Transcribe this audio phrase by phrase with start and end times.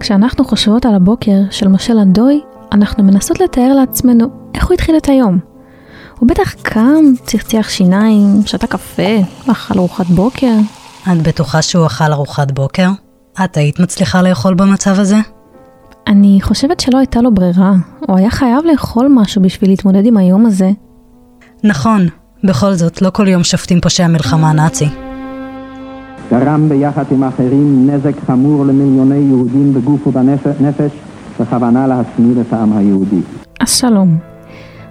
[0.00, 2.40] כשאנחנו חושבות על הבוקר של משה לנדוי,
[2.72, 5.38] אנחנו מנסות לתאר לעצמנו איך הוא התחיל את היום.
[6.18, 9.18] הוא בטח קם, צחצח שיניים, שתה קפה,
[9.50, 10.52] אכל ארוחת בוקר.
[11.12, 12.88] את בטוחה שהוא אכל ארוחת בוקר?
[13.44, 15.16] את היית מצליחה לאכול במצב הזה?
[16.06, 17.72] אני חושבת שלא הייתה לו ברירה,
[18.08, 20.70] הוא היה חייב לאכול משהו בשביל להתמודד עם היום הזה.
[21.64, 22.08] נכון,
[22.44, 25.09] בכל זאת, לא כל יום שופטים פושע מלחמה נאצי.
[26.30, 30.92] גרם ביחד עם אחרים נזק חמור למיליוני יהודים בגוף ובנפש,
[31.40, 33.20] בכוונה להשמיד את העם היהודי.
[33.60, 34.18] אז שלום.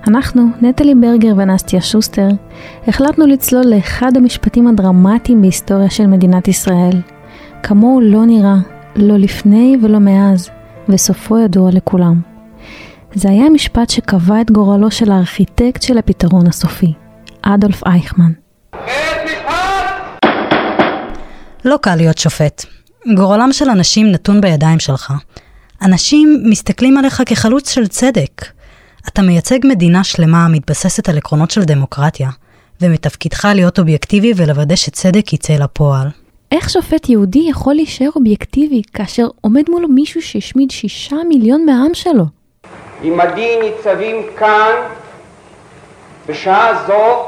[0.07, 2.27] אנחנו, נטלי ברגר ונסטיה שוסטר,
[2.87, 7.01] החלטנו לצלול לאחד המשפטים הדרמטיים בהיסטוריה של מדינת ישראל.
[7.63, 8.57] כמוהו לא נראה,
[8.95, 10.49] לא לפני ולא מאז,
[10.89, 12.21] וסופו ידוע לכולם.
[13.13, 16.93] זה היה המשפט שקבע את גורלו של הארכיטקט של הפתרון הסופי,
[17.41, 18.31] אדולף אייכמן.
[21.65, 22.65] לא קל להיות שופט.
[23.15, 25.13] גורלם של אנשים נתון בידיים שלך.
[25.81, 28.45] אנשים מסתכלים עליך כחלוץ של צדק.
[29.07, 32.29] אתה מייצג מדינה שלמה המתבססת על עקרונות של דמוקרטיה,
[32.81, 36.07] ומתפקידך להיות אובייקטיבי ולוודא שצדק יצא לפועל.
[36.51, 42.25] איך שופט יהודי יכול להישאר אובייקטיבי כאשר עומד מולו מישהו שהשמיד שישה מיליון מהעם שלו?
[43.03, 44.71] עמדי ניצבים כאן
[46.27, 47.25] בשעה זו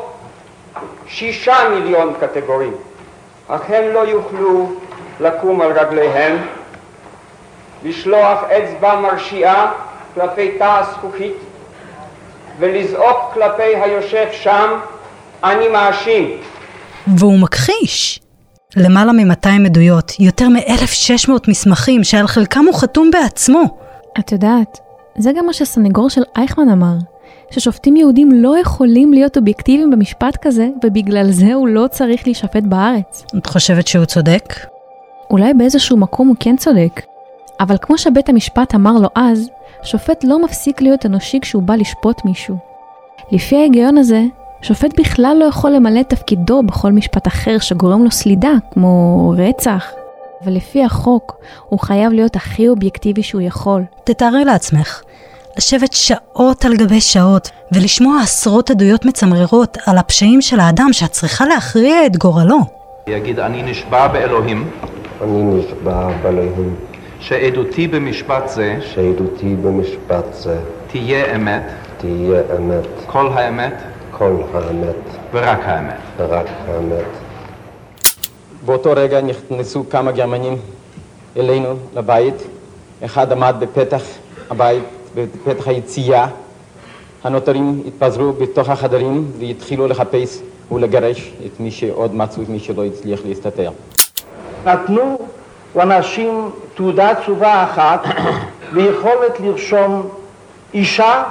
[1.07, 2.73] שישה מיליון קטגורים,
[3.51, 4.71] אך הם לא יוכלו
[5.19, 6.37] לקום על רגליהם,
[7.83, 9.71] לשלוח אצבע מרשיעה
[10.13, 11.33] כלפי תא הזכוכית
[12.59, 14.79] ולזעוק כלפי היושב שם,
[15.43, 16.37] אני מאשים.
[17.07, 18.19] והוא מכחיש.
[18.75, 23.63] למעלה מ-200 עדויות, יותר מ-1,600 מסמכים שעל חלקם הוא חתום בעצמו.
[24.19, 24.79] את יודעת,
[25.17, 26.95] זה גם מה שהסנגור של אייכמן אמר,
[27.51, 33.25] ששופטים יהודים לא יכולים להיות אובייקטיביים במשפט כזה, ובגלל זה הוא לא צריך להישפט בארץ.
[33.37, 34.53] את חושבת שהוא צודק?
[35.29, 37.01] אולי באיזשהו מקום הוא כן צודק,
[37.59, 39.49] אבל כמו שבית המשפט אמר לו אז,
[39.83, 42.55] שופט לא מפסיק להיות אנושי כשהוא בא לשפוט מישהו.
[43.31, 44.23] לפי ההיגיון הזה,
[44.61, 49.91] שופט בכלל לא יכול למלא את תפקידו בכל משפט אחר שגורם לו סלידה, כמו רצח.
[50.45, 51.37] ולפי החוק,
[51.69, 53.83] הוא חייב להיות הכי אובייקטיבי שהוא יכול.
[54.03, 55.01] תתארי לעצמך,
[55.57, 61.45] לשבת שעות על גבי שעות ולשמוע עשרות עדויות מצמררות על הפשעים של האדם שאת צריכה
[61.45, 62.59] להכריע את גורלו.
[63.07, 64.69] יגיד, אני נשבע באלוהים
[65.21, 66.75] אני נשבע באלוהים
[67.19, 71.63] שעדותי במשפט זה שעדותי במשפט זה תהיה אמת,
[71.97, 73.73] תהיה אמת, כל האמת
[74.21, 74.95] כל האמת
[75.33, 75.95] ורק האמת.
[76.17, 77.05] ורק האמת.
[78.65, 80.57] באותו רגע נכנסו כמה גרמנים
[81.37, 82.35] אלינו לבית.
[83.05, 84.01] אחד עמד בפתח
[84.49, 84.83] הבית,
[85.15, 86.27] בפתח היציאה.
[87.23, 90.39] הנותרים התפזרו בתוך החדרים והתחילו לחפש
[90.71, 93.71] ולגרש את מי שעוד מצאו, את מי שלא הצליח להסתתר.
[94.65, 95.17] נתנו
[95.75, 98.03] לאנשים תעודת תשובה אחת
[98.73, 100.09] ויכולת לרשום
[100.73, 101.23] אישה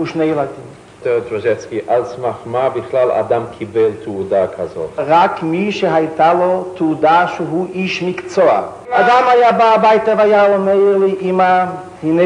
[0.00, 0.78] ושני ילדים.
[1.02, 4.90] טרז'צקי, על סמך מה בכלל אדם קיבל תעודה כזאת?
[4.98, 8.62] רק מי שהייתה לו תעודה שהוא איש מקצוע.
[8.90, 11.64] אדם היה בא הביתה והיה אומר לי, אמא,
[12.02, 12.22] הנה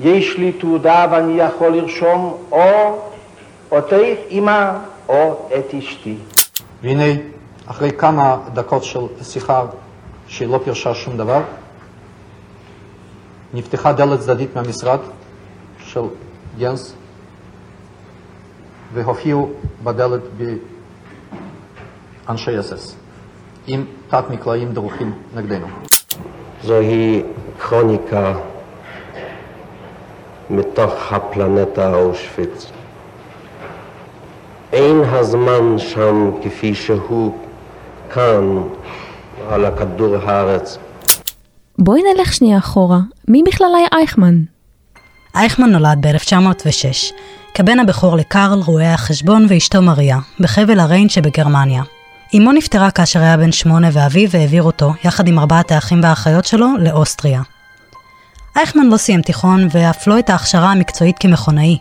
[0.00, 2.98] יש לי תעודה ואני יכול לרשום או
[3.70, 3.96] אותך,
[4.30, 4.72] אמא,
[5.08, 6.16] או את אשתי.
[6.82, 7.20] והנה,
[7.66, 9.64] אחרי כמה דקות של שיחה
[10.26, 11.42] שלא פירשה שום דבר,
[13.54, 14.98] נפתחה דלת צדדית מהמשרד
[15.78, 16.00] של
[16.58, 16.94] גנס,
[18.94, 19.50] והופיעו
[19.84, 20.20] בדלת
[22.26, 22.96] באנשי אס-אס,
[23.66, 25.66] עם תת מקלעים דרוכים נגדנו.
[26.62, 27.22] זוהי
[27.60, 28.34] כרוניקה
[30.50, 32.66] מתוך הפלנטה אושוויץ.
[34.72, 37.34] אין הזמן שם כפי שהוא
[38.10, 38.62] כאן
[39.50, 40.78] על הכדור הארץ.
[41.78, 42.98] בואי נלך שנייה אחורה,
[43.28, 44.34] מי בכלל היה אייכמן?
[45.34, 47.12] אייכמן נולד ב-1906,
[47.54, 51.82] כבן הבכור לקרל, רואה החשבון ואשתו מריה, בחבל הריין שבגרמניה.
[52.36, 56.66] אמו נפטרה כאשר היה בן שמונה ואביו העביר אותו, יחד עם ארבעת האחים והאחיות שלו,
[56.78, 57.42] לאוסטריה.
[58.58, 61.78] אייכמן לא סיים תיכון ואף לא את ההכשרה המקצועית כמכונאי.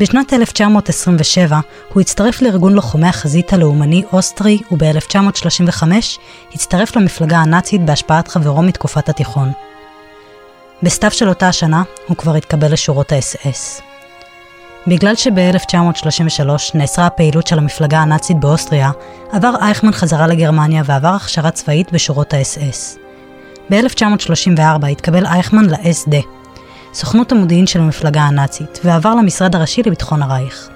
[0.00, 1.60] בשנת 1927
[1.92, 5.82] הוא הצטרף לארגון לוחמי החזית הלאומני אוסטרי וב-1935
[6.54, 9.52] הצטרף למפלגה הנאצית בהשפעת חברו מתקופת התיכון.
[10.82, 13.80] בסתיו של אותה השנה הוא כבר התקבל לשורות האס-אס.
[14.86, 18.90] בגלל שב-1933 נאסרה הפעילות של המפלגה הנאצית באוסטריה,
[19.32, 23.03] עבר אייכמן חזרה לגרמניה ועבר הכשרה צבאית בשורות האס-אס.
[23.70, 26.14] ב-1934 התקבל אייכמן ל-SD,
[26.94, 30.68] סוכנות המודיעין של המפלגה הנאצית, ועבר למשרד הראשי לביטחון הרייך.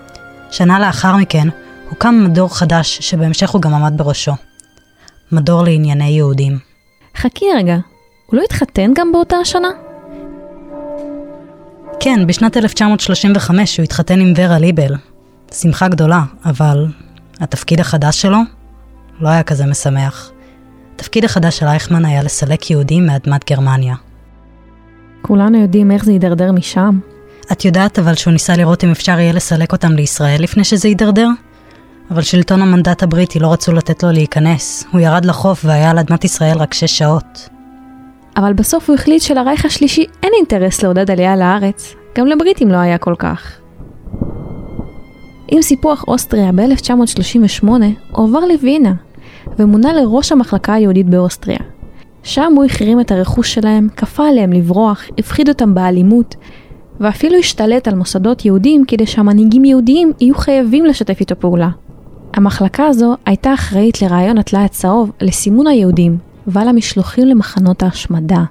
[0.51, 1.49] שנה לאחר מכן,
[1.91, 4.33] הוקם מדור חדש, שבהמשך הוא גם עמד בראשו.
[5.33, 6.59] מדור לענייני יהודים.
[7.17, 7.77] חכי רגע,
[8.27, 9.69] הוא לא התחתן גם באותה השנה?
[12.01, 14.95] כן, בשנת 1935 הוא התחתן עם ורה ליבל.
[15.53, 16.87] שמחה גדולה, אבל
[17.41, 18.39] התפקיד החדש שלו
[19.21, 20.31] לא היה כזה משמח.
[20.99, 23.95] התפקיד החדש של אייכמן היה לסלק יהודים מאדמת גרמניה.
[25.23, 26.99] כולנו יודעים איך זה יידרדר משם.
[27.53, 31.29] את יודעת אבל שהוא ניסה לראות אם אפשר יהיה לסלק אותם לישראל לפני שזה יידרדר?
[32.11, 34.85] אבל שלטון המנדט הבריטי לא רצו לתת לו להיכנס.
[34.93, 37.49] הוא ירד לחוף והיה על אדמת ישראל רק שש שעות.
[38.37, 41.95] אבל בסוף הוא החליט שלרייך השלישי אין אינטרס לעודד עלייה לארץ.
[42.19, 43.53] גם לבריטים לא היה כל כך.
[45.49, 47.69] עם סיפוח אוסטריה ב-1938,
[48.11, 48.93] הוא עבר לווינה,
[49.59, 51.59] ומונה לראש המחלקה היהודית באוסטריה.
[52.23, 56.35] שם הוא החרים את הרכוש שלהם, כפה עליהם לברוח, הפחיד אותם באלימות,
[57.01, 61.69] ואפילו השתלט על מוסדות יהודים כדי שהמנהיגים יהודיים יהיו חייבים לשתף איתו פעולה.
[62.35, 68.45] המחלקה הזו הייתה אחראית לרעיון הטלאי הצהוב לסימון היהודים ועל המשלוחים למחנות ההשמדה.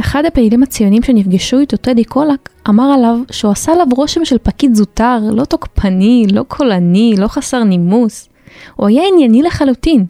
[0.00, 4.74] אחד הפעילים הציונים שנפגשו איתו, טדי קולק, אמר עליו שהוא עשה עליו רושם של פקיד
[4.74, 8.28] זוטר, לא תוקפני, לא קולני, לא חסר נימוס.
[8.76, 10.06] הוא היה ענייני לחלוטין.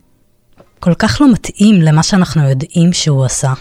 [0.80, 3.52] כל כך לא מתאים למה שאנחנו יודעים שהוא עשה.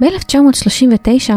[0.00, 1.32] ב-1939,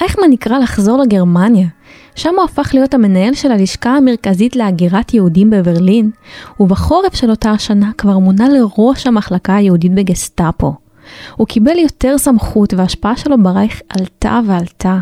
[0.00, 1.68] אייכמן נקרא לחזור לגרמניה.
[2.14, 6.10] שם הוא הפך להיות המנהל של הלשכה המרכזית להגירת יהודים בברלין,
[6.60, 10.74] ובחורף של אותה השנה כבר מונה לראש המחלקה היהודית בגסטאפו.
[11.36, 14.98] הוא קיבל יותר סמכות וההשפעה שלו ברייך עלתה ועלתה,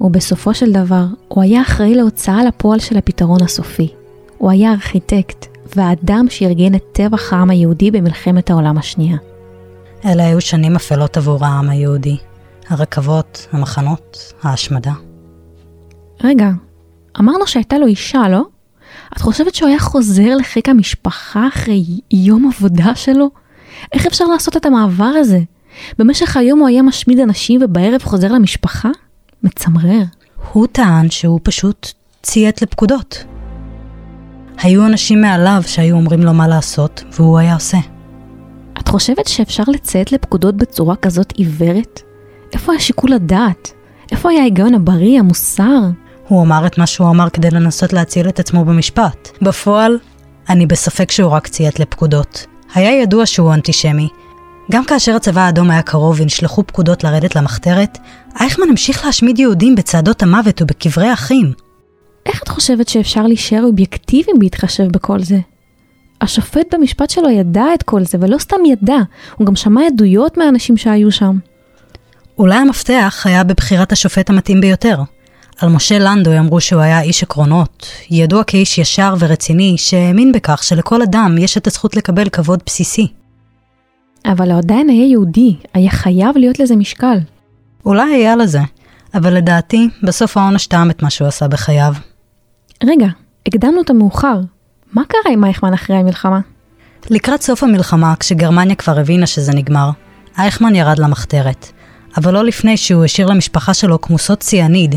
[0.00, 3.88] ובסופו של דבר הוא היה אחראי להוצאה לפועל של הפתרון הסופי.
[4.38, 5.46] הוא היה ארכיטקט,
[5.76, 9.16] והאדם שארגן את טבח העם היהודי במלחמת העולם השנייה.
[10.04, 12.16] אלה היו שנים אפלות עבור העם היהודי.
[12.68, 14.92] הרכבות, המחנות, ההשמדה.
[16.24, 16.50] רגע,
[17.20, 18.42] אמרנו שהייתה לו אישה, לא?
[19.12, 23.30] את חושבת שהוא היה חוזר לחיק המשפחה אחרי יום עבודה שלו?
[23.92, 25.40] איך אפשר לעשות את המעבר הזה?
[25.98, 28.88] במשך היום הוא היה משמיד אנשים ובערב חוזר למשפחה?
[29.42, 30.02] מצמרר.
[30.52, 31.92] הוא טען שהוא פשוט
[32.22, 33.24] ציית לפקודות.
[34.58, 37.78] היו אנשים מעליו שהיו אומרים לו מה לעשות, והוא היה עושה.
[38.78, 42.02] את חושבת שאפשר לציית לפקודות בצורה כזאת עיוורת?
[42.52, 43.72] איפה היה שיקול הדעת?
[44.12, 45.80] איפה היה ההיגיון הבריא, המוסר?
[46.28, 49.28] הוא אמר את מה שהוא אמר כדי לנסות להציל את עצמו במשפט.
[49.42, 49.98] בפועל,
[50.48, 52.46] אני בספק שהוא רק ציית לפקודות.
[52.74, 54.08] היה ידוע שהוא אנטישמי.
[54.70, 57.98] גם כאשר הצבא האדום היה קרוב ונשלחו פקודות לרדת למחתרת,
[58.40, 61.52] אייכמן המשיך להשמיד יהודים בצעדות המוות ובקברי אחים.
[62.26, 65.38] איך את חושבת שאפשר להישאר אובייקטיביים בהתחשב בכל זה?
[66.20, 68.98] השופט במשפט שלו ידע את כל זה, ולא סתם ידע,
[69.36, 71.38] הוא גם שמע עדויות מהאנשים שהיו שם.
[72.38, 74.96] אולי המפתח היה בבחירת השופט המתאים ביותר.
[75.60, 81.02] על משה לנדוי אמרו שהוא היה איש עקרונות, ידוע כאיש ישר ורציני, שהאמין בכך שלכל
[81.02, 83.06] אדם יש את הזכות לקבל כבוד בסיסי.
[84.26, 87.18] אבל הוא עדיין היה יהודי, היה חייב להיות לזה משקל.
[87.86, 88.60] אולי היה לזה,
[89.14, 91.94] אבל לדעתי, בסוף העונש טעם את מה שהוא עשה בחייו.
[92.84, 93.06] רגע,
[93.46, 94.40] הקדמנו את המאוחר.
[94.92, 96.40] מה קרה עם אייכמן אחרי המלחמה?
[97.10, 99.90] לקראת סוף המלחמה, כשגרמניה כבר הבינה שזה נגמר,
[100.38, 101.66] אייכמן ירד למחתרת.
[102.16, 104.94] אבל לא לפני שהוא השאיר למשפחה שלו כמוסות ציאניד,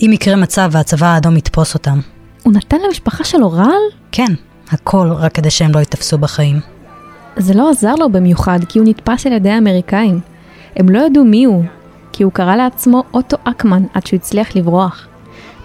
[0.00, 2.00] אם יקרה מצב והצבא האדום יתפוס אותם.
[2.42, 3.82] הוא נתן למשפחה שלו רעל?
[4.12, 4.32] כן,
[4.70, 6.60] הכל רק כדי שהם לא ייתפסו בחיים.
[7.36, 10.20] זה לא עזר לו במיוחד, כי הוא נתפס על ידי האמריקאים.
[10.76, 11.64] הם לא ידעו מי הוא,
[12.12, 15.06] כי הוא קרא לעצמו אוטו אקמן עד שהוא הצליח לברוח.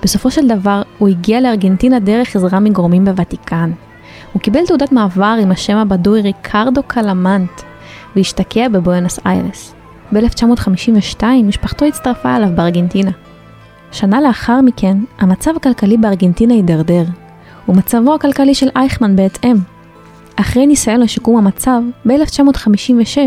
[0.04, 3.72] בסופו של דבר, הוא הגיע לארגנטינה דרך עזרה מגורמים בוותיקן.
[4.34, 7.62] הוא קיבל תעודת מעבר עם השם הבדוי ריקרדו קלמנט,
[8.16, 9.74] והשתקע בבואנוס איירס.
[10.14, 13.12] ב-1952 משפחתו הצטרפה אליו בארגנטינה.
[13.94, 17.04] שנה לאחר מכן, המצב הכלכלי בארגנטינה הידרדר,
[17.70, 19.56] ומצבו הכלכלי של אייכמן בהתאם.
[20.36, 23.18] אחרי ניסיון לשיקום המצב, ב-1956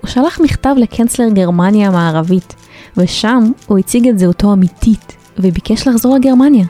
[0.00, 2.54] הוא שלח מכתב לקנצלר גרמניה המערבית,
[2.96, 6.66] ושם הוא הציג את זהותו אמיתית, וביקש לחזור לגרמניה.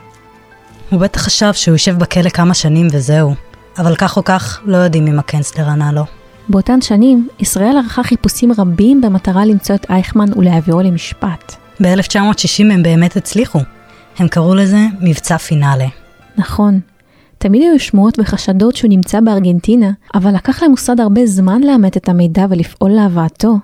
[0.89, 3.33] הוא בטח חשב שהוא יושב בכלא כמה שנים וזהו,
[3.77, 6.03] אבל כך או כך לא יודעים אם הקנצלר ענה לו.
[6.49, 11.68] באותן שנים, ישראל ערכה חיפושים רבים במטרה למצוא את אייכמן ולהביאו למשפט.
[11.81, 13.59] ב-1960 הם באמת הצליחו.
[14.17, 15.87] הם קראו לזה מבצע פינאלה.
[16.37, 16.79] נכון.
[17.37, 22.45] תמיד היו שמועות וחשדות שהוא נמצא בארגנטינה, אבל לקח למוסד הרבה זמן לאמת את המידע
[22.49, 23.55] ולפעול להבאתו.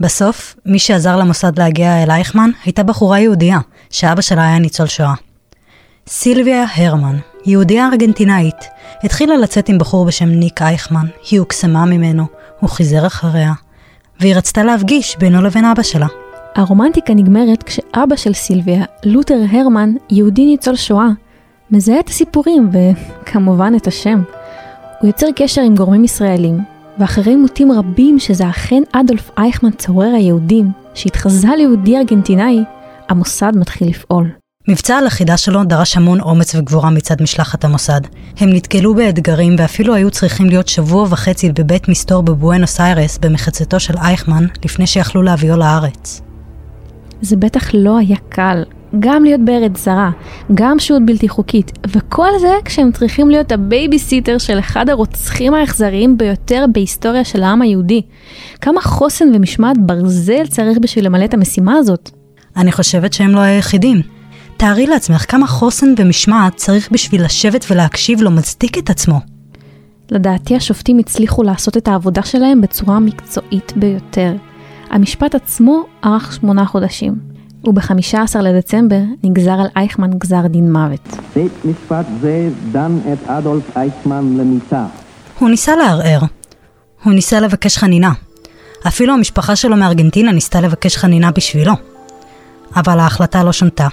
[0.00, 3.58] בסוף, מי שעזר למוסד להגיע אל אייכמן הייתה בחורה יהודייה,
[3.90, 5.14] שאבא שלה היה ניצול שואה.
[6.06, 8.64] סילביה הרמן, יהודייה ארגנטינאית,
[9.04, 12.26] התחילה לצאת עם בחור בשם ניק אייכמן, היא הוקסמה ממנו,
[12.60, 13.52] הוא חיזר אחריה,
[14.20, 16.06] והיא רצתה להפגיש בינו לבין אבא שלה.
[16.54, 21.08] הרומנטיקה נגמרת כשאבא של סילביה, לותר הרמן, יהודי ניצול שואה,
[21.70, 24.22] מזהה את הסיפורים וכמובן את השם.
[25.00, 26.58] הוא יוצר קשר עם גורמים ישראלים,
[26.98, 32.64] ואחרי אימותים רבים שזה אכן אדולף אייכמן צורר היהודים, שהתחזה ליהודי ארגנטינאי,
[33.08, 34.30] המוסד מתחיל לפעול.
[34.68, 38.00] מבצע הלכידה שלו דרש המון אומץ וגבורה מצד משלחת המוסד.
[38.36, 43.98] הם נתקלו באתגרים ואפילו היו צריכים להיות שבוע וחצי בבית מסתור בבואנוס איירס במחצתו של
[43.98, 46.29] אייכמן לפני שיכלו להביאו לארץ.
[47.20, 48.62] זה בטח לא היה קל,
[49.00, 50.10] גם להיות בארץ זרה,
[50.54, 56.64] גם שהות בלתי חוקית, וכל זה כשהם צריכים להיות הבייביסיטר של אחד הרוצחים האכזריים ביותר
[56.72, 58.02] בהיסטוריה של העם היהודי.
[58.60, 62.10] כמה חוסן ומשמעת ברזל צריך בשביל למלא את המשימה הזאת?
[62.56, 64.00] אני חושבת שהם לא היחידים.
[64.56, 69.20] תארי לעצמך כמה חוסן ומשמעת צריך בשביל לשבת ולהקשיב לו מצדיק את עצמו.
[70.10, 74.32] לדעתי השופטים הצליחו לעשות את העבודה שלהם בצורה מקצועית ביותר.
[74.90, 77.14] המשפט עצמו ארך שמונה חודשים,
[77.64, 81.08] וב-15 לדצמבר נגזר על אייכמן גזר דין מוות.
[81.34, 84.86] בית משפט זה דן את אדולף אייכמן למיתה.
[85.38, 86.20] הוא ניסה לערער.
[87.04, 88.12] הוא ניסה לבקש חנינה.
[88.88, 91.72] אפילו המשפחה שלו מארגנטינה ניסתה לבקש חנינה בשבילו.
[92.76, 93.88] אבל ההחלטה לא שונתה,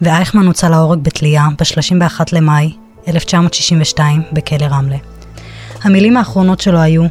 [0.00, 2.72] ואייכמן הוצא להורג בתלייה ב-31 למאי
[3.08, 4.96] 1962 בכלא רמלה.
[5.82, 7.04] המילים האחרונות שלו היו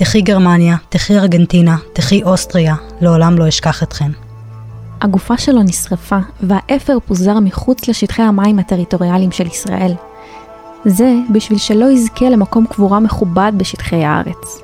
[0.00, 4.10] תחי גרמניה, תחי ארגנטינה, תחי אוסטריה, לעולם לא אשכח אתכן.
[5.00, 9.92] הגופה שלו נשרפה, והאפר פוזר מחוץ לשטחי המים הטריטוריאליים של ישראל.
[10.84, 14.62] זה בשביל שלא יזכה למקום קבורה מכובד בשטחי הארץ.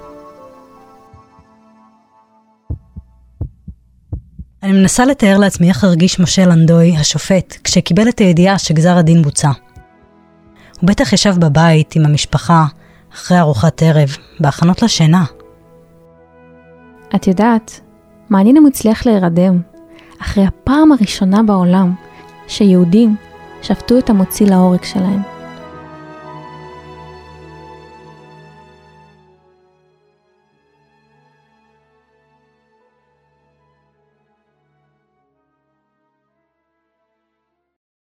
[4.62, 9.50] אני מנסה לתאר לעצמי איך הרגיש משה לנדוי, השופט, כשקיבל את הידיעה שגזר הדין בוצע.
[10.80, 12.66] הוא בטח ישב בבית עם המשפחה,
[13.16, 14.08] אחרי ארוחת ערב,
[14.40, 15.24] בהכנות לשינה.
[17.14, 17.80] את יודעת,
[18.30, 19.60] מעניין אם הוא הצליח להירדם,
[20.22, 21.94] אחרי הפעם הראשונה בעולם
[22.48, 23.16] שיהודים
[23.62, 25.35] שפטו את המוציא להורג שלהם.